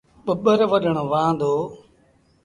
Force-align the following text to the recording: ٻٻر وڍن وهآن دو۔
ٻٻر 0.25 0.59
وڍن 0.71 0.97
وهآن 1.11 1.31
دو۔ 1.39 1.53